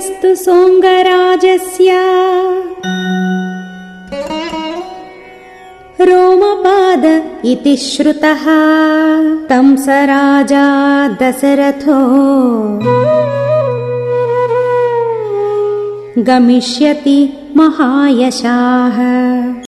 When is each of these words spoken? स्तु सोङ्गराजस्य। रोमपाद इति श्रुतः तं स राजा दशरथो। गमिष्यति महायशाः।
स्तु 0.00 0.34
सोङ्गराजस्य। 0.34 1.90
रोमपाद 6.00 7.04
इति 7.44 7.76
श्रुतः 7.76 8.44
तं 9.48 9.76
स 9.76 9.88
राजा 9.88 11.08
दशरथो। 11.08 12.00
गमिष्यति 16.22 17.50
महायशाः। 17.56 18.98